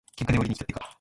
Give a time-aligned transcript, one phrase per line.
[0.17, 0.87] 喧嘩でも売りにきたってか。